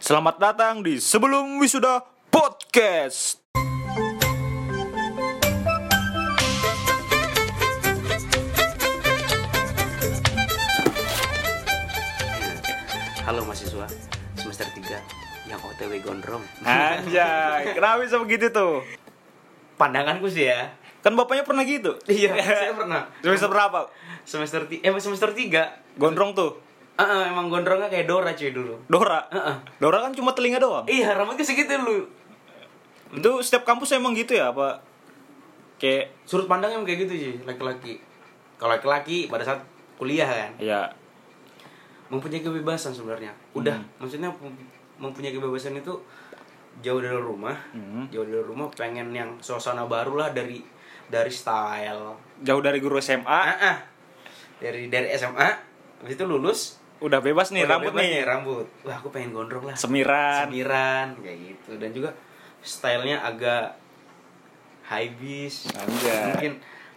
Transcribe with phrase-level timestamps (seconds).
[0.00, 3.40] Selamat datang di Sebelum Wisuda Podcast.
[13.24, 13.86] Halo mahasiswa
[14.36, 16.44] semester 3 yang OTW gondrong.
[16.60, 18.84] Anjay, kenapa bisa begitu tuh?
[19.80, 20.76] Pandanganku sih ya.
[21.00, 21.96] Kan bapaknya pernah gitu.
[22.08, 23.08] Iya, saya pernah.
[23.24, 23.88] Semester berapa?
[24.24, 25.96] Semester ti eh semester 3.
[26.00, 26.60] Gondrong tuh.
[26.94, 28.74] Heeh, emang gondrongnya kayak Dora cuy dulu.
[28.86, 29.26] Dora.
[29.26, 29.56] Heeh.
[29.82, 30.86] Dora kan cuma telinga doang.
[30.86, 32.06] Iya, rambutnya segitu lu.
[33.10, 34.78] Itu setiap kampus emang gitu ya apa?
[35.76, 37.92] Kayak Sudut pandangnya emang kayak gitu cuy, laki-laki.
[38.56, 39.60] Kalau laki-laki pada saat
[39.94, 40.86] kuliah kan, ya
[42.06, 43.34] mempunyai kebebasan sebenarnya.
[43.52, 43.90] Udah, Hmm.
[43.98, 44.70] maksudnya mem-
[45.00, 45.98] mempunyai kebebasan itu
[46.78, 48.06] jauh dari rumah, Hmm.
[48.08, 50.62] jauh dari rumah pengen yang suasana baru lah dari
[51.04, 52.14] dari style.
[52.40, 53.78] jauh dari guru SMA, Ah, ah.
[54.58, 55.48] Dari dari SMA,
[56.00, 58.22] habis itu lulus, udah bebas nih Udah rambut bebas nih.
[58.22, 58.66] rambut.
[58.82, 59.76] Wah, aku pengen gondrong lah.
[59.76, 60.46] Semiran.
[60.46, 62.10] Semiran kayak gitu dan juga
[62.60, 63.76] stylenya agak
[64.84, 65.68] high beast.
[65.74, 66.30] Anjay.
[66.30, 66.52] Mungkin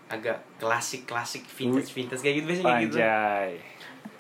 [0.08, 2.98] agak klasik klasik vintage vintage kayak gitu biasanya kayak gitu.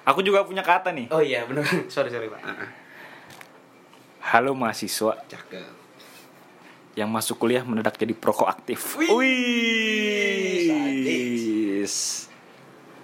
[0.03, 1.07] Aku juga punya kata nih.
[1.11, 1.63] Oh iya benar.
[1.93, 2.39] sorry sorry pak.
[2.41, 2.69] Ah, ah.
[4.27, 5.71] Halo mahasiswa Cakep.
[6.97, 8.99] yang masuk kuliah mendadak jadi perokok aktif.
[8.99, 9.07] Wih.
[9.07, 10.67] Wih.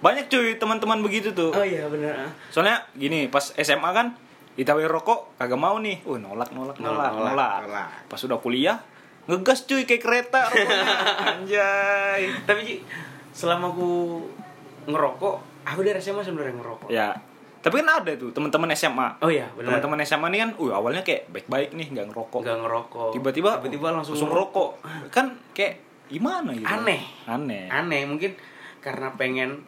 [0.04, 1.48] Banyak cuy teman-teman begitu tuh.
[1.50, 2.28] Oh iya benar.
[2.28, 2.30] ah.
[2.52, 4.12] Soalnya gini, pas SMA kan
[4.54, 6.04] ditawarin rokok kagak mau nih.
[6.04, 7.60] Uh, nolak nolak nolak Nolak, nolak.
[7.64, 7.88] nolak.
[8.06, 8.76] Pas udah kuliah
[9.24, 10.44] ngegas cuy kayak kereta.
[11.32, 12.28] Anjay.
[12.44, 12.74] Tapi Ji,
[13.32, 14.20] selama aku
[14.84, 16.88] ngerokok, aku dari SMA sebenarnya ngerokok.
[16.92, 17.16] Ya.
[17.64, 19.24] Tapi kan ada tuh teman-teman SMA.
[19.24, 19.80] Oh iya benar.
[19.80, 22.44] Teman-teman SMA nih kan, uh awalnya kayak baik-baik nih nggak ngerokok.
[22.44, 23.10] Nggak ngerokok.
[23.16, 24.84] Tiba-tiba tiba-tiba langsung, rokok.
[25.08, 26.68] Kan kayak gimana gitu.
[26.68, 27.00] Aneh.
[27.24, 27.72] Aneh.
[27.72, 28.36] Aneh mungkin
[28.84, 29.64] karena pengen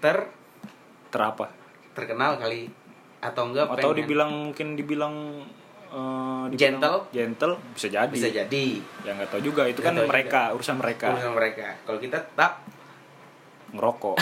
[0.00, 0.16] ter
[1.08, 1.46] Terapa?
[1.90, 2.70] terkenal kali
[3.20, 5.14] atau enggak Atau pengen dibilang mungkin dibilang
[5.86, 7.04] eh, Gentle?
[7.10, 8.08] gentle bisa jadi.
[8.08, 8.66] bisa jadi
[9.02, 12.64] Ya nggak tahu juga itu Nggak kan mereka urusan mereka urusan mereka kalau kita tetap
[13.70, 14.16] ngerokok.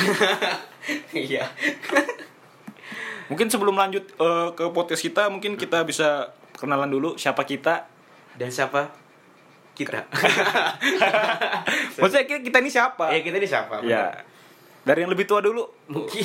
[1.24, 1.48] iya
[3.26, 7.86] mungkin sebelum lanjut eh, ke podcast kita mungkin kita bisa kenalan dulu siapa kita.
[8.34, 8.90] dan siapa
[9.72, 10.02] kita
[11.94, 13.04] Maksudnya kita, kita ini siapa?
[13.08, 14.10] ya kita ini siapa Ya.
[14.88, 15.68] Dari yang lebih tua dulu.
[15.92, 16.24] mungkin.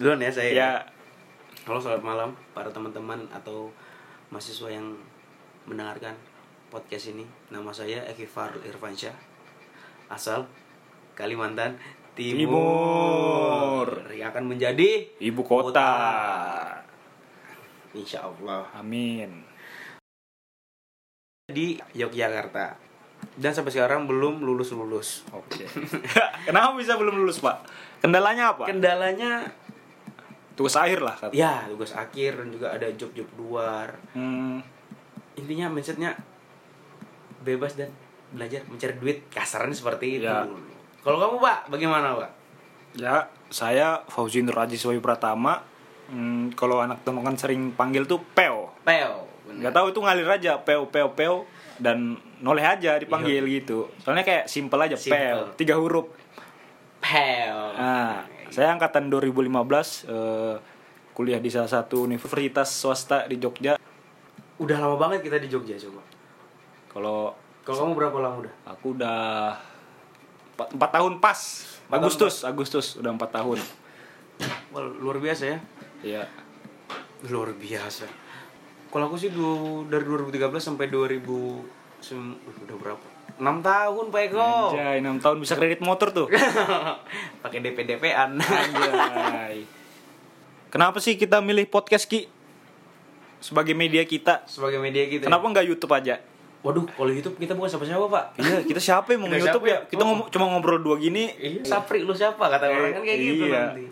[0.00, 0.48] Duluan ya saya.
[0.48, 0.70] Ya,
[1.68, 3.68] halo selamat malam para teman-teman atau
[4.32, 4.96] mahasiswa yang
[5.68, 6.16] mendengarkan
[6.72, 7.28] podcast ini.
[7.52, 9.12] Nama saya Eki Farul Irfansyah
[10.08, 10.48] asal
[11.12, 11.76] Kalimantan
[12.16, 12.48] Timur,
[13.84, 14.16] Timur.
[14.16, 15.92] yang akan menjadi ibu kota.
[17.92, 18.72] Insya Allah.
[18.72, 19.52] Amin.
[21.50, 22.89] di Yogyakarta
[23.34, 25.62] dan sampai sekarang belum lulus lulus Oke.
[26.46, 27.62] Kenapa bisa belum lulus, Pak?
[28.00, 28.64] Kendalanya apa?
[28.66, 29.46] kendalanya
[30.52, 31.16] Tugas akhir lah.
[31.16, 31.32] kata.
[31.32, 34.60] ya tugas akhir dan juga ada job-job luar Hmm,
[35.32, 36.12] intinya mindsetnya
[37.40, 37.88] bebas dan
[38.30, 40.44] belajar mencari duit kasarnya seperti itu Ya.
[41.00, 42.30] kalau kamu pak bagaimana pak
[42.92, 45.62] ya, saya Fauzi Nur Aziz Wahyu Pratama.
[46.06, 48.74] Hmm, kalau anak tongkongan sering panggil tuh Peo.
[48.82, 51.46] peo Nggak tahu itu ngalir aja Peo Peo Peo
[51.80, 52.14] dan
[52.44, 53.88] noleh aja dipanggil gitu.
[54.04, 55.16] Soalnya kayak simple aja Simple.
[55.16, 56.06] Peo, tiga huruf.
[57.00, 60.56] peo Nah, saya angkatan 2015 eh,
[61.16, 63.80] kuliah di salah satu universitas swasta di Jogja.
[64.60, 66.04] udah lama banget kita di Jogja coba
[66.92, 67.32] Kalau
[67.64, 69.20] kalau kamu berapa lama udah aku udah
[70.60, 71.40] 4, tahun pas.
[71.88, 73.58] Empat tahun Agustus, Agustus udah 4 tahun.
[74.76, 75.58] Wah, luar biasa ya
[76.04, 76.22] Iya.
[77.28, 78.08] luar biasa
[78.90, 79.46] kalau aku sih du,
[79.86, 81.22] dari 2013 sampai 2000
[82.00, 83.06] sem- uh, udah berapa
[83.36, 86.26] 6 tahun Pak Eko Anjay, 6 tahun bisa kredit motor tuh.
[87.42, 89.64] pakai DP DP-an Anjay.
[90.68, 92.28] Kenapa sih kita milih podcast Ki?
[93.38, 94.44] Sebagai media kita.
[94.44, 96.20] sebagai media kita Kenapa nggak YouTube aja?
[96.60, 99.72] waduh kalau YouTube kita bukan siapa-siapa Pak Iya, kita siapa yang mau Kita YouTube ya?
[99.72, 99.88] ya?
[99.88, 100.28] Kita Oh.
[100.28, 101.32] cuma ngobrol dua gini.
[101.32, 103.60] Iya, Sapri lu siapa kata Eh, orang kan kayak gitu iya.
[103.64, 103.84] nanti.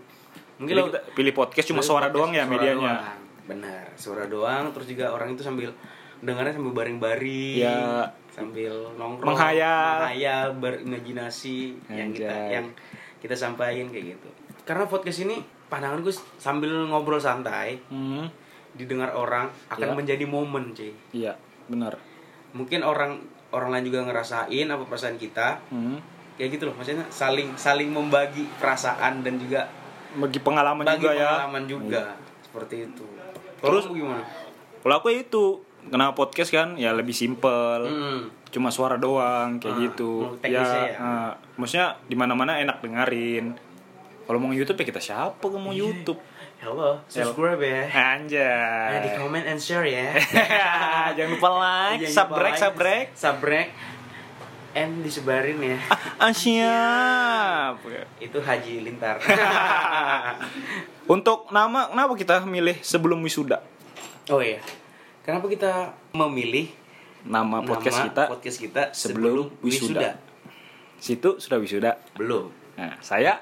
[0.59, 2.77] Mungkin lo kita pilih podcast cuma suara doang ya suara medianya.
[2.77, 3.28] doang.
[3.49, 5.73] Benar, suara doang terus juga orang itu sambil
[6.21, 7.59] dengarnya sambil baring-baring.
[7.59, 8.05] Ya.
[8.29, 10.05] Sambil nongkrong, Menghayal.
[10.05, 11.57] menghayal, berimajinasi
[11.89, 12.55] yang kita Anjay.
[12.55, 12.67] yang
[13.19, 14.29] kita sampaikan kayak gitu.
[14.63, 18.29] Karena podcast ini pandangan gue sambil ngobrol santai Hmm,
[18.73, 19.95] didengar orang akan Ya.
[19.95, 20.93] menjadi momen, cuy.
[21.11, 21.35] iya,
[21.67, 21.99] benar.
[22.51, 23.19] Mungkin orang
[23.49, 25.97] orang lain juga ngerasain apa perasaan kita Hmm.
[26.37, 29.67] kayak gitu loh maksudnya saling saling membagi perasaan dan juga
[30.11, 31.31] Bagi pengalaman bagi juga ya.
[31.35, 32.03] pengalaman juga
[32.41, 33.05] seperti itu
[33.61, 34.25] Terus- kamu gimana
[34.79, 35.45] Kalau aku ya itu
[35.89, 37.85] kenapa podcast kan ya lebih simpel.
[37.85, 38.21] Hmm.
[38.49, 40.13] Cuma suara doang kayak Ah, gitu.
[40.41, 40.97] Ya, ya?
[40.97, 43.53] ah, maksudnya di mana-mana enak dengerin.
[44.25, 46.21] Kalau mau YouTube ya kita siapa yang mau YouTube?
[46.59, 47.87] Hello, subscribe ya.
[47.87, 49.15] Nah, di Anjay.
[49.15, 50.11] comment and share ya.
[51.17, 53.07] Jangan lupa like, Jangan lupa subrek, like, subrek.
[53.15, 53.69] Subrek.
[54.75, 55.79] And disebarin ya.
[56.19, 57.79] Ah, siap.
[58.19, 59.17] Itu Haji Lintar.
[61.09, 63.65] Untuk nama, kenapa kita milih sebelum wisuda?
[64.29, 64.61] oh iya.
[65.25, 66.69] Kenapa kita memilih
[67.25, 70.21] Nama podcast nama kita podcast kita sebelum wisuda.
[71.01, 71.97] Situ sudah wisuda.
[72.13, 72.53] Belum.
[72.77, 73.41] Nah, saya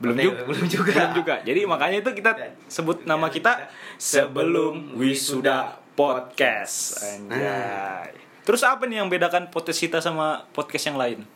[0.00, 0.40] belum juga.
[0.48, 0.92] belum juga.
[0.92, 1.34] Belum juga.
[1.44, 2.32] Jadi makanya itu kita
[2.68, 3.68] sebut nama kita
[4.00, 7.00] sebelum wisuda podcast.
[7.04, 8.16] Anjay.
[8.44, 11.35] Terus apa nih yang bedakan podcast kita sama podcast yang lain?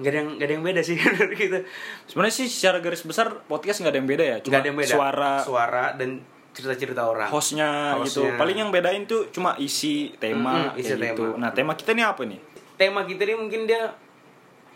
[0.00, 1.58] Nggak ada yang nggak ada yang beda sih dari kita.
[2.04, 4.36] Sebenarnya sih secara garis besar podcast nggak ada yang beda ya.
[4.40, 4.90] Cuma ada yang beda.
[4.90, 6.10] suara suara dan
[6.50, 7.28] cerita-cerita orang.
[7.28, 8.24] hostnya, gitu.
[8.24, 8.34] Hostnya.
[8.34, 11.24] Paling yang bedain tuh cuma isi tema Mm-mm, isi kayak gitu.
[11.28, 11.38] tema.
[11.38, 12.40] Nah tema kita ini apa nih?
[12.74, 13.94] Tema kita ini mungkin dia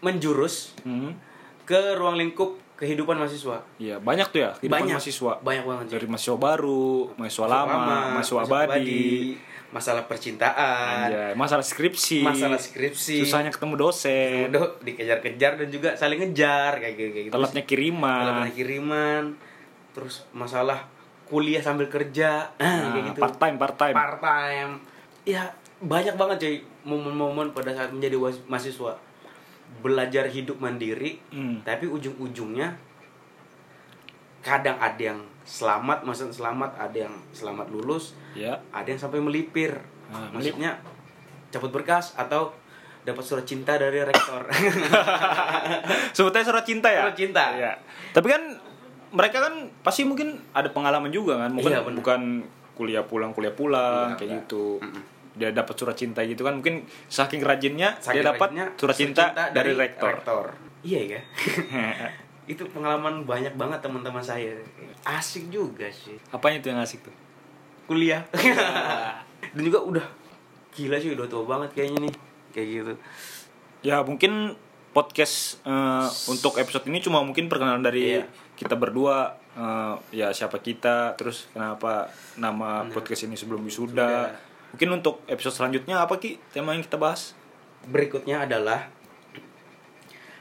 [0.01, 1.17] menjurus Hmm.
[1.65, 3.65] ke ruang lingkup kehidupan mahasiswa.
[3.77, 5.33] Iya banyak tuh ya kehidupan Banyak mahasiswa.
[5.41, 5.85] Banyak banget.
[5.91, 6.87] Dari mahasiswa baru,
[7.17, 7.77] mahasiswa lama,
[8.13, 9.39] mahasiswa abadi,
[9.75, 16.23] masalah percintaan, Anjay, masalah skripsi, masalah skripsi, susahnya ketemu dosen, udah dikejar-kejar dan juga saling
[16.23, 17.11] ngejar kayak gitu.
[17.11, 17.35] Kayak gitu.
[17.35, 19.23] telatnya kiriman, telatnya kiriman,
[19.91, 20.87] terus masalah
[21.27, 23.19] kuliah sambil kerja, ah, Nah, kayak gitu.
[23.19, 23.95] part time, part time.
[23.99, 24.71] Part time.
[25.27, 25.51] Ya
[25.83, 26.57] banyak banget cuy
[26.87, 28.15] momen-momen pada saat menjadi
[28.47, 28.95] mahasiswa
[29.83, 31.67] belajar hidup mandiri, Hmm.
[31.67, 32.79] tapi ujung-ujungnya
[34.39, 39.79] kadang ada yang selamat, maksudnya selamat, ada yang selamat lulus, Ya, ada yang sampai melipir.
[40.11, 40.81] Ah, Maksudnya
[41.53, 42.51] cabut berkas atau
[43.05, 44.49] dapat surat cinta dari rektor.
[46.17, 47.05] sebutnya surat cinta ya.
[47.07, 47.45] Surat cinta.
[47.55, 47.73] Iya.
[48.17, 48.43] Tapi kan
[49.15, 52.21] mereka kan pasti mungkin ada pengalaman juga kan, mungkin Iya, bukan
[52.75, 54.37] kuliah pulang kuliah pulang Iya, kayak iya.
[54.43, 54.83] gitu.
[54.83, 55.03] Mm-mm.
[55.35, 59.25] Dia dapat surat cinta gitu kan, mungkin saking rajinnya Saking dia dapat rajinnya, surat cinta,
[59.53, 60.57] dari, rektor.
[60.83, 61.21] Iya ya.
[62.45, 64.53] itu pengalaman banyak banget teman-teman saya.
[65.03, 66.21] Asik juga sih.
[66.29, 67.15] Apanya itu yang asik tuh?
[67.85, 68.25] Kuliah.
[69.55, 70.07] Dan juga udah
[70.73, 72.15] gila sih udah tua banget kayaknya nih.
[72.51, 72.93] Kayak gitu.
[73.83, 74.57] Ya mungkin
[74.93, 78.29] podcast eh, untuk episode ini cuma mungkin perkenalan dari Iya.
[78.55, 82.93] kita berdua eh, ya siapa kita terus kenapa nama Nah.
[82.93, 83.91] podcast ini sebelum wisuda.
[84.31, 84.53] Sudah.
[84.75, 87.33] Mungkin untuk episode selanjutnya apa ki tema yang kita bahas?
[87.87, 88.91] Berikutnya adalah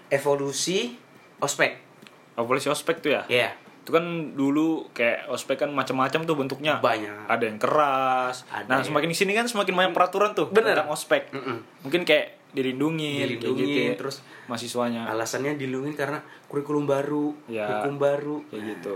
[0.09, 0.95] evolusi
[1.37, 1.92] ospek.
[2.33, 3.21] Evolusi ospek tuh ya.
[3.27, 3.49] Ya,
[3.79, 4.03] Itu kan
[4.33, 6.79] dulu kayak ospek kan macam-macam tuh bentuknya.
[6.79, 7.27] banyak.
[7.27, 8.47] Ada yang keras.
[8.47, 10.73] Ada nah, yang- semakin di sini kan semakin banyak peraturan tuh Bener.
[10.73, 11.27] tentang ospek.
[11.29, 11.57] Mm-mm.
[11.83, 17.65] Mungkin kayak dilindungi, Dilindungin, terus mahasiswanya Alasannya dilindungi karena kurikulum baru, Ya.
[17.81, 18.95] hukum baru, kayak gitu.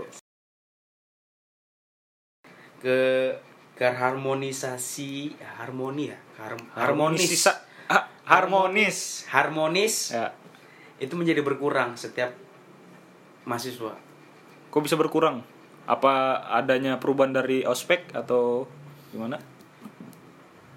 [2.78, 2.98] ke
[3.74, 7.46] ke harmonisasi, harmoni ya, Har- Harmonis.
[7.88, 9.26] Ah, harmonis.
[9.26, 10.30] harmonis Ya.
[10.98, 12.34] itu menjadi berkurang setiap
[13.48, 13.96] mahasiswa.
[14.68, 15.40] Kok bisa berkurang?
[15.88, 18.68] Apa adanya perubahan dari ospek atau
[19.08, 19.40] gimana?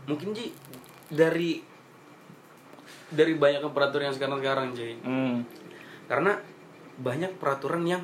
[0.07, 0.55] Mungkin Ji
[1.11, 1.59] dari
[3.11, 4.95] dari banyak peraturan yang sekarang sekarang Ji.
[5.03, 5.43] Hmm.
[6.07, 6.39] Karena
[6.95, 8.03] banyak peraturan yang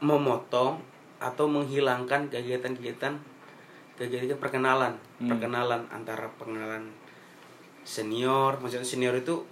[0.00, 0.80] memotong
[1.20, 3.20] atau menghilangkan kegiatan-kegiatan
[4.00, 5.28] kegiatan perkenalan, Hmm.
[5.28, 6.88] perkenalan antara pengenalan
[7.84, 9.44] senior, maksudnya senior itu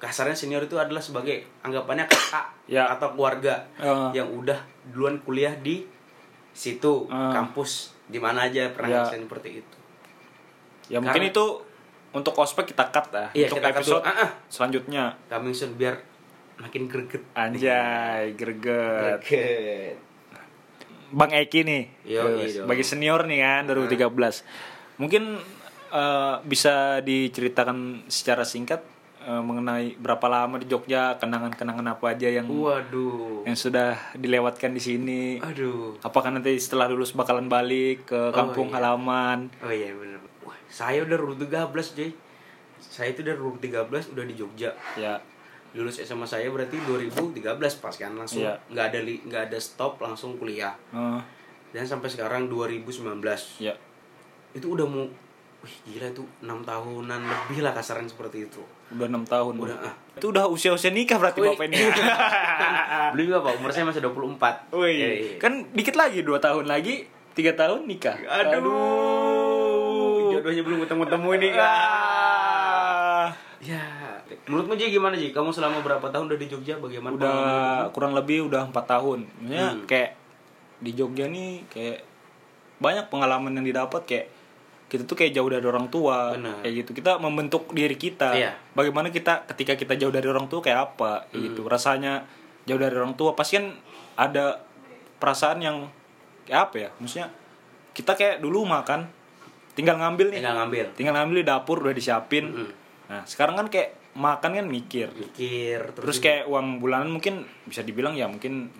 [0.00, 2.88] kasarnya senior itu adalah sebagai anggapannya kakak Ya.
[2.88, 4.16] atau keluarga Eh.
[4.16, 4.56] yang udah
[4.88, 5.84] duluan kuliah di
[6.50, 7.30] situ Ah.
[7.30, 8.96] kampus di mana aja pernah Ya.
[9.04, 9.76] ngerasain seperti itu.
[10.88, 11.44] Ya mungkin Karena- itu
[12.10, 13.28] untuk ospek kita cut ya.
[13.30, 14.08] Iya, untuk kita cut episode dulu.
[14.08, 14.30] Ah, ah.
[14.48, 15.04] selanjutnya.
[15.28, 15.94] Coming soon biar
[16.58, 17.22] makin greget.
[17.32, 19.20] Anjay, greget.
[19.22, 19.96] Greget.
[21.10, 21.82] Bang Eki nih.
[22.04, 22.62] Yo, iya.
[22.64, 24.42] Bagi senior nih kan 2013.
[24.96, 25.38] Mungkin
[25.90, 28.78] eh, bisa diceritakan secara singkat
[29.20, 33.44] eh, mengenai berapa lama di Jogja, kenangan-kenangan apa aja yang Waduh.
[33.44, 35.22] yang sudah dilewatkan di sini.
[35.38, 35.96] Aduh.
[36.00, 38.80] Apakah nanti setelah lulus bakalan balik ke kampung iya.
[38.80, 39.52] halaman?
[39.60, 40.20] Oh iya bener.
[40.40, 42.10] Wah, saya udah RUT 13, Joy.
[42.80, 44.72] Saya itu udah RUT 13 udah di Jogja.
[44.96, 45.20] Ya,
[45.70, 48.58] Lulus SMA saya berarti 2013 pas kan langsung Iya.
[48.74, 50.74] nggak ada nggak ada stop langsung kuliah.
[50.90, 51.20] eh,
[51.70, 53.62] Dan sampai sekarang 2019.
[53.62, 53.70] ya.
[54.50, 55.06] Itu udah mau
[55.60, 58.60] Wih gila itu 6 tahunan lebih lah kasaran seperti itu.
[58.90, 59.54] Udah enam tahun.
[59.58, 59.94] Udah, ah.
[60.14, 61.52] Itu udah usia-usia nikah berarti Wih.
[61.52, 61.74] bapak ini.
[61.76, 61.88] ya?
[63.12, 64.72] Belum juga Pak, umur saya masih 24.
[64.72, 65.32] Wih, Iya, iya.
[65.36, 68.16] kan dikit lagi dua tahun lagi, tiga tahun nikah.
[68.24, 70.32] Aduh.
[70.32, 71.48] Jodohnya belum ketemu-temu ini.
[71.54, 73.28] Ah.
[73.60, 73.82] Ya,
[74.46, 75.30] menurutmu Ji gimana Ji?
[75.30, 76.74] Kamu selama berapa tahun udah di Jogja?
[76.78, 77.12] Bagaimana?
[77.12, 77.34] udah
[77.90, 79.26] kurang lebih udah empat tahun.
[79.38, 79.84] Maksudnya Hmm.
[79.84, 80.10] kayak
[80.80, 81.98] di Jogja nih kayak
[82.80, 84.26] banyak pengalaman yang didapat kayak
[84.90, 86.60] kita tuh kayak jauh dari orang tua Benar.
[86.60, 88.52] kayak gitu kita membentuk diri kita Iya.
[88.70, 91.40] bagaimana kita ketika kita jauh dari orang tua kayak apa Hmm.
[91.40, 92.26] gitu rasanya
[92.62, 93.70] jauh dari orang tua pasti kan
[94.16, 94.58] ada
[95.16, 95.76] perasaan yang
[96.44, 97.28] kayak apa ya maksudnya
[97.92, 99.06] kita kayak dulu makan
[99.72, 102.70] tinggal ngambil nih tinggal ngambil tinggal ngambil di dapur udah disiapin Mm-mm.
[103.06, 108.12] nah sekarang kan kayak makan kan mikir mikir terus kayak uang bulanan mungkin bisa dibilang
[108.12, 108.74] ya mungkin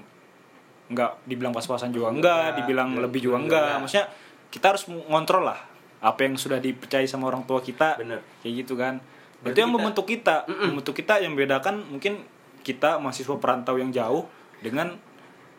[0.90, 3.62] nggak dibilang pas-pasan juga enggak, Enggak, dibilang enggak, lebih juga juga enggak.
[3.62, 3.78] enggak.
[3.80, 4.06] Maksudnya
[4.50, 5.60] kita harus ngontrol lah
[6.00, 7.96] apa yang sudah dipercaya sama orang tua kita.
[7.96, 8.20] Bener.
[8.40, 8.98] Kayak gitu kan.
[9.38, 12.24] Berarti itu yang kita- membentuk kita, membentuk kita yang bedakan mungkin
[12.60, 14.28] kita mahasiswa perantau yang jauh
[14.58, 14.96] dengan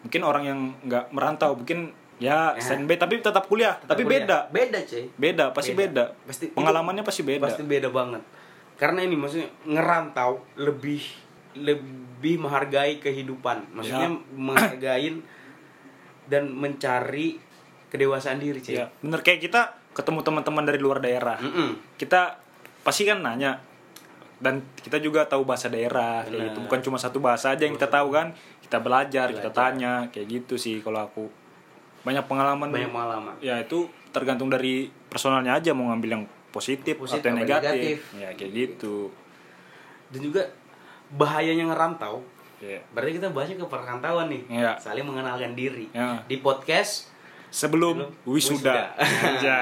[0.01, 4.21] mungkin orang yang nggak merantau, mungkin ya standby tapi tetap kuliah, tapi Kuliah.
[4.21, 4.38] beda.
[4.51, 6.13] beda cuy Beda, pasti beda.
[6.24, 7.41] Pasti- Pengalamannya pasti beda.
[7.41, 8.21] pasti beda banget
[8.77, 11.01] karena ini maksudnya ngerantau lebih
[11.55, 14.21] lebih menghargai kehidupan maksudnya Ya.
[14.39, 15.10] menghargai
[16.27, 17.41] dan mencari
[17.89, 21.38] kedewasaan diri cuy Ya, bener kayak kita ketemu teman-teman dari luar daerah.
[21.38, 21.75] Mm-mm.
[21.95, 22.39] kita
[22.81, 23.60] pasti kan nanya
[24.41, 26.45] dan kita juga tahu bahasa daerah kayak Benar.
[26.50, 28.33] gitu bukan cuma satu bahasa aja yang kita tahu kan
[28.63, 29.69] kita belajar, kita Belajar.
[29.69, 31.29] tanya kayak gitu sih kalau aku
[32.01, 37.21] banyak pengalaman banyak pengalaman ya itu tergantung dari personalnya aja mau ngambil yang positif, Positif
[37.21, 37.69] atau yang negatif.
[37.69, 37.98] negatif.
[38.17, 38.95] ya kayak gitu
[40.10, 40.41] dan juga
[41.12, 42.25] bahayanya ngerantau
[42.57, 44.74] ya berarti kita bahasnya ke perantauan nih Iya.
[44.79, 46.17] saling mengenalkan diri Ya.
[46.25, 47.11] di podcast
[47.51, 49.60] sebelum Sebelum wisuda, wisuda.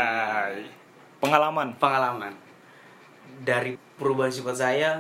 [1.22, 1.76] Pengalaman.
[1.76, 2.34] Pengalaman.
[3.44, 4.92] Dari perubahan sifat saya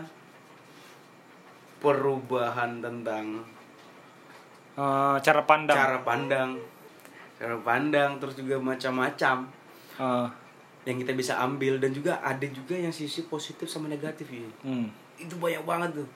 [1.80, 3.46] perubahan tentang
[4.80, 5.76] Eh, cara pandang.
[5.76, 6.50] cara pandang.
[7.36, 9.44] Cara pandang terus juga macam-macam.
[10.00, 10.28] Eh,
[10.88, 11.76] yang kita bisa ambil.
[11.84, 14.88] Dan juga ada juga yang sisi positif sama negatif ya hmm.
[15.20, 16.08] itu banyak banget tuh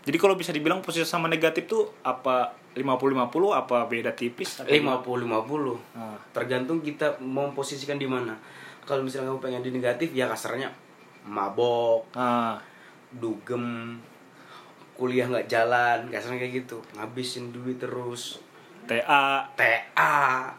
[0.00, 4.62] jadi kalau bisa dibilang positif sama negatif tuh apa 50-50 apa beda tipis?
[4.62, 6.16] Atau 50 50 Ah.
[6.30, 8.38] tergantung kita mau posisikan di mana.
[8.86, 10.70] Kalau misalnya kamu pengen di negatif ya kasarnya
[11.26, 12.56] mabok Ah,
[13.12, 13.98] dugem
[14.96, 16.78] kuliah nggak jalan kasarnya kayak gitu.
[16.96, 18.40] Ngabisin duit terus.
[18.88, 20.50] TA TA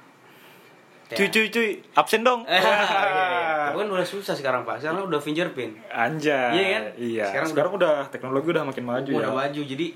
[1.13, 2.41] cuy cuy cuy absen dong.
[2.49, 3.69] Iya, iya.
[3.71, 4.79] Itu kan udah susah sekarang pak.
[4.79, 5.73] Sekarang udah fingerprint.
[5.87, 6.51] Anjay.
[6.51, 6.83] Iya kan?
[6.99, 7.25] iya.
[7.31, 9.37] Sekarang sekarang, udah teknologi udah makin maju udah ya.
[9.37, 9.61] maju.
[9.63, 9.87] Jadi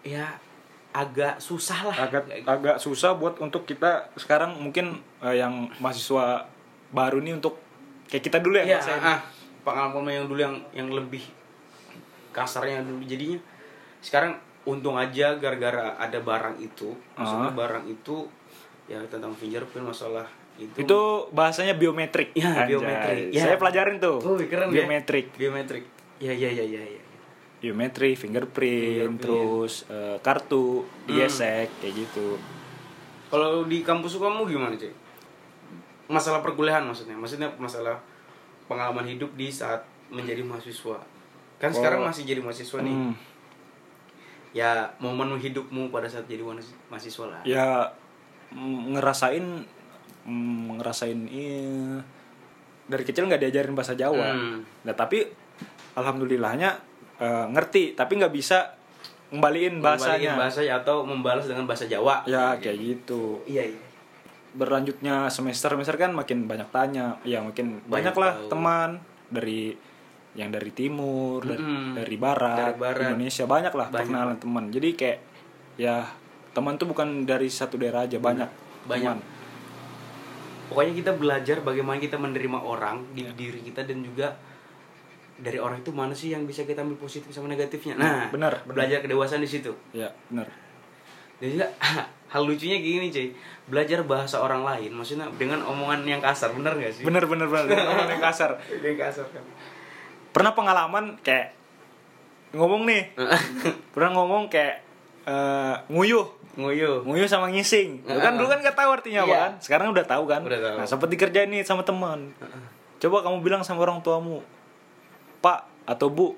[0.00, 0.26] ya
[0.90, 1.96] agak susah lah.
[1.98, 6.46] Agak agak susah buat untuk kita sekarang mungkin eh, yang mahasiswa
[6.90, 7.58] baru nih untuk
[8.06, 9.02] kayak kita dulu ya, ya ngerasain.
[9.04, 9.18] ah,
[9.62, 11.22] pengalaman yang dulu yang yang lebih
[12.30, 13.38] kasarnya dulu jadinya.
[14.00, 17.56] Sekarang untung aja gara-gara ada barang itu maksudnya Ah.
[17.56, 18.28] barang itu
[18.90, 22.74] ya tentang fingerprint masalah itu itu bahasanya biometrik Ya, Anjay.
[22.74, 23.22] biometrik.
[23.30, 23.42] Ya.
[23.44, 24.82] saya pelajarin tuh Oh, keren ya.
[24.82, 25.86] biometrik biometrik
[26.18, 27.02] ya ya ya ya ya
[27.60, 29.20] biometrik fingerprint, Fingerprint.
[29.20, 30.64] terus eh, kartu
[31.04, 32.34] digesek kayak gitu
[33.28, 34.90] kalau di kampus kamu gimana cuy
[36.06, 38.02] masalah perkuliahan maksudnya maksudnya masalah
[38.66, 40.98] pengalaman hidup di saat menjadi mahasiswa
[41.56, 41.76] kan Oh.
[41.76, 43.14] sekarang masih jadi mahasiswa nih Hmm.
[44.50, 47.86] ya momen hidupmu pada saat jadi mahas- mahasiswa lah ya
[48.52, 49.46] ngerasain
[50.70, 51.98] ngerasain iya,
[52.86, 54.60] dari kecil nggak diajarin bahasa Jawa Hmm.
[54.82, 55.24] nah tapi
[55.92, 56.70] alhamdulillahnya
[57.16, 58.74] eh, ngerti tapi nggak bisa
[59.30, 63.80] ngembaliin bahasanya Membalikin bahasanya atau membalas dengan bahasa Jawa ya kayak gitu iya iya
[64.50, 68.48] berlanjutnya semester semester kan makin banyak tanya ya makin Banyak banyak lah tahu.
[68.50, 68.90] teman
[69.30, 69.70] dari
[70.32, 71.94] yang dari timur dari, Mm-mm.
[71.96, 73.02] dari barat, Dari barat.
[73.08, 73.94] Indonesia banyak lah Banyak.
[73.96, 75.18] perkenalan teman jadi kayak
[75.76, 75.96] ya
[76.50, 78.50] teman tuh bukan dari satu daerah aja banyak.
[78.88, 79.16] Banyak.
[79.20, 79.38] teman.
[80.70, 84.38] pokoknya kita belajar bagaimana kita menerima orang di diri kita dan juga
[85.40, 87.96] dari orang itu mana sih yang bisa kita ambil positif sama negatifnya.
[87.96, 88.76] Nah benar, benar.
[88.76, 89.72] belajar kedewasaan di situ.
[89.96, 90.46] Ya benar.
[91.40, 91.66] Dan juga
[92.32, 93.32] hal lucunya gini cuy.
[93.66, 97.02] Belajar bahasa orang lain maksudnya dengan omongan yang kasar bener gak sih?
[97.02, 98.60] Bener bener bener ngomong yang kasar.
[98.84, 99.44] Yang kasar kan.
[100.30, 101.56] Pernah pengalaman kayak
[102.52, 103.16] ngomong nih.
[103.96, 104.89] Pernah ngomong kayak
[105.24, 106.26] eh, nguyuh.
[106.50, 107.06] Nguyuh.
[107.06, 108.04] Nguyuh sama ngising.
[108.04, 109.40] Lu kan dulu kan gak tahu artinya apa Iya.
[109.40, 109.52] kan?
[109.62, 110.40] Sekarang udah tahu kan?
[110.42, 110.76] Udah tahu.
[110.82, 112.34] nah sempet dikerjain nih sama teman.
[113.00, 114.44] Coba kamu bilang sama orang tuamu
[115.40, 116.36] pak atau bu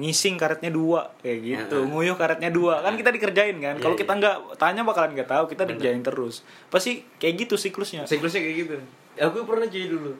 [0.00, 1.12] ngising karetnya dua.
[1.20, 1.84] Kayak gitu.
[1.84, 2.80] Nguyuh karetnya dua.
[2.80, 3.76] Kan kita dikerjain kan?
[3.76, 6.40] Kalau Iya, kita nggak tanya bakalan nggak tahu kita dikerjain terus.
[6.72, 8.08] Pasti kayak gitu siklusnya.
[8.08, 8.74] Siklusnya kayak gitu.
[9.20, 10.16] Aku pernah jadi dulu.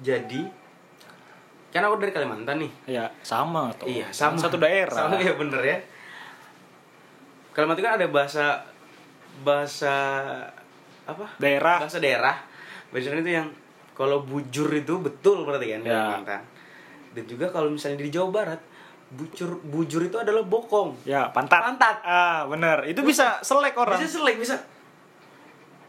[0.00, 0.40] Jadi
[1.68, 2.72] kan aku dari Kalimantan nih.
[2.88, 3.84] Ya sama tuh.
[3.92, 4.40] Iya, sama.
[4.40, 4.96] satu daerah.
[4.96, 5.78] Sama ya bener ya.
[7.56, 8.44] Kalimantan kan ada bahasa
[9.40, 9.94] bahasa
[11.08, 11.24] apa?
[11.40, 12.36] daerah Bahasa daerah.
[12.92, 13.48] Bahasa itu yang
[13.96, 15.96] kalau bujur itu betul berarti kan Ya.
[16.20, 16.42] Kalimantan.
[17.16, 18.60] Dan juga kalau misalnya di Jawa Barat,
[19.08, 21.00] bujur bujur itu adalah bokong.
[21.08, 21.96] ya pantat Pantat.
[22.04, 24.56] ah bener itu bisa selek orang Bisa selek bisa.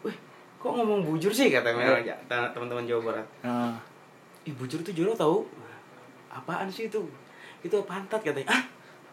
[0.08, 0.16] Wih,
[0.56, 2.16] kok ngomong bujur sih kata ya,
[2.56, 3.28] teman-teman Jawa Barat.
[3.44, 3.76] Nah,
[4.48, 5.38] Ih bujur itu jodoh tahu
[6.32, 7.04] apaan sih itu
[7.60, 8.64] itu pantat katanya ah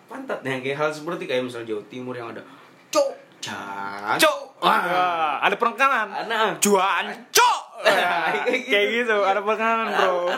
[0.06, 2.42] pantat nah kayak hal seperti kayak misalnya Jawa Timur yang ada
[2.88, 4.16] cok Cak.
[4.16, 4.64] Cok.
[4.64, 6.08] Wah, ada penekanan.
[6.24, 7.60] Nah, Juan cok.
[7.84, 10.32] Kayak Kayak gitu, ada penekanan, Bro.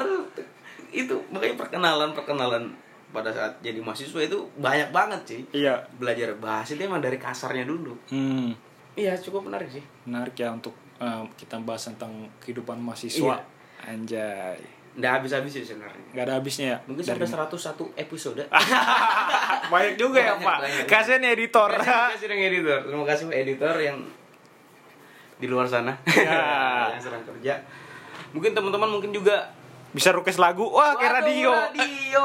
[0.91, 2.65] Itu makanya perkenalan perkenalan
[3.07, 5.79] pada saat jadi mahasiswa itu banyak banget sih Iya.
[5.95, 8.51] belajar bahasa itu emang dari kasarnya dulu Hmm.
[8.93, 13.39] iya cukup menarik sih Menarik ya untuk eh, kita bahas tentang kehidupan mahasiswa.
[13.81, 14.59] Anjay.
[14.97, 16.79] Nggak habis-habis sih sebenarnya Gak ada habisnya ya?
[16.85, 18.43] mungkin Dari- sampai 101 episode
[19.73, 20.59] banyak juga ya, Banyak, Pak.
[20.59, 20.85] banyak.
[20.87, 21.69] Kasihan ya editor.
[21.71, 23.99] terima kasih dong editor terima kasih Pak editor yang
[25.37, 26.89] di luar sana Ya.
[26.93, 27.61] yang sedang kerja
[28.33, 29.53] mungkin teman-teman mungkin juga
[29.89, 30.65] Bisa request lagu.
[30.67, 31.51] Wah, kayak Waduh, radio.
[31.53, 32.25] radio.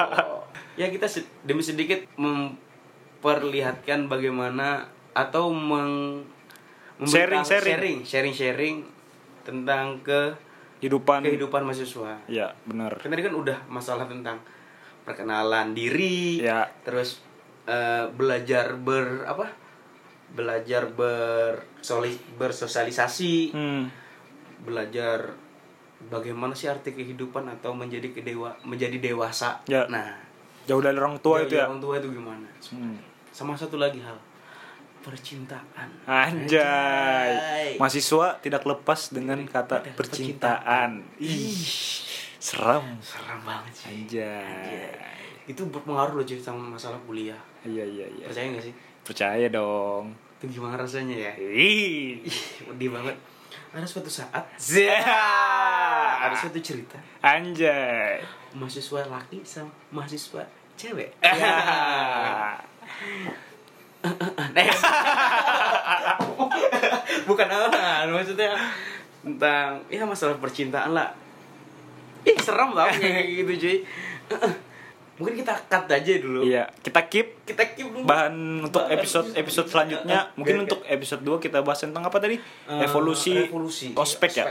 [0.80, 1.04] ya kita
[1.42, 6.24] demi sedikit memperlihatkan bagaimana atau meng
[6.98, 7.76] Sharing, sharing.
[7.76, 8.76] sharing sharing sharing
[9.42, 10.32] tentang ke
[10.76, 11.24] Kehidupan.
[11.24, 12.20] kehidupan mahasiswa.
[12.28, 13.00] Ya, benar.
[13.00, 14.38] Kan tadi kan udah masalah tentang
[15.02, 16.68] perkenalan diri, Ya.
[16.82, 17.22] terus
[17.64, 19.50] eh, belajar ber apa?
[20.30, 21.66] Belajar ber
[22.36, 23.90] bersosialisasi, Hmm.
[24.62, 25.34] belajar
[26.06, 29.62] bagaimana sih arti kehidupan atau menjadi kedewa menjadi dewasa.
[29.66, 29.86] Ya.
[29.88, 30.14] Nah,
[30.66, 31.66] Jauh dari orang tua jauh itu ya.
[31.66, 32.46] Orang tua itu gimana?
[32.68, 32.98] Hmm.
[33.30, 34.18] Sama satu lagi hal,
[35.06, 35.88] percintaan.
[36.02, 37.78] Anjay.
[37.78, 41.06] Mahasiswa tidak lepas dengan kata Ada percintaan.
[41.22, 41.54] Ih,
[42.42, 42.98] seram.
[42.98, 43.86] Seram banget sih.
[43.94, 44.90] Anjay.
[45.46, 47.38] Itu berpengaruh loh cuy sama masalah kuliah.
[47.62, 48.26] Iya, iya, iya.
[48.26, 48.74] Percaya gak sih?
[49.06, 50.10] Percaya dong.
[50.42, 51.32] Itu gimana rasanya ya?
[51.38, 52.26] Ih.
[52.74, 53.14] Banget.
[53.70, 55.04] Ada suatu saat, Zia.
[56.16, 58.24] ada suatu cerita Anjay.
[58.56, 60.48] mahasiswa laki sama mahasiswa
[60.80, 61.12] cewek.
[64.54, 64.72] Ya.
[67.28, 68.54] Bukan apa, maksudnya
[69.20, 71.10] tentang ya masalah percintaan lah.
[72.22, 73.76] Ih, serem tau kayak gitu cuy.
[75.16, 76.44] Mungkin kita cut aja dulu.
[76.44, 78.04] Iya, kita keep Kita keep dulu.
[78.04, 80.30] bahan untuk Bahan episode episode selanjutnya.
[80.36, 82.36] Mungkin untuk episode 2 kita bahas tentang apa tadi?
[82.38, 84.44] Eh, Evolusi revolusi ospek ya.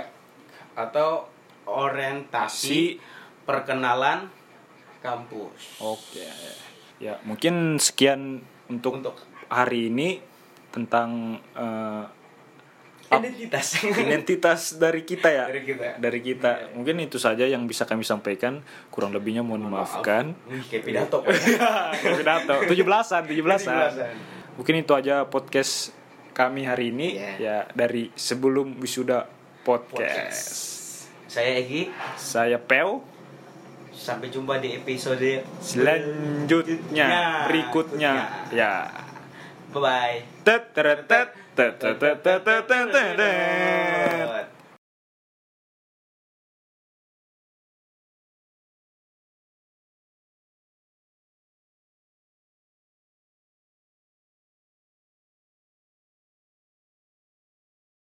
[0.75, 1.29] atau
[1.65, 2.81] orientasi Si
[3.45, 4.27] perkenalan
[4.99, 5.79] kampus.
[5.79, 6.25] Oke.
[6.97, 9.15] Ya, mungkin sekian untuk, Untuk
[9.47, 10.19] hari ini
[10.69, 11.39] tentang
[13.05, 13.67] Ap- identitas
[14.03, 15.45] identitas dari kita ya.
[15.45, 15.85] Dari kita.
[16.01, 16.51] Dari kita.
[16.73, 18.65] Mungkin itu saja yang bisa kami sampaikan.
[18.89, 20.33] Kurang lebihnya mohon maafkan.
[20.49, 21.93] Wih, kayak pidato ya.
[21.93, 23.77] Pidato 17-an, 17-an.
[23.93, 24.15] 17-an.
[24.57, 25.93] Mungkin itu aja podcast
[26.33, 27.31] kami hari ini Iya.
[27.37, 29.29] ya dari sebelum wisuda
[29.61, 29.93] podcast.
[29.93, 30.45] Podcast.
[31.29, 31.91] Saya Egi.
[32.15, 32.99] Saya Pel.
[33.95, 38.13] Sampai jumpa di episode Selanjutnya, berikutnya,
[38.51, 38.91] ya.
[39.75, 40.23] Bye
[44.25, 44.45] bye.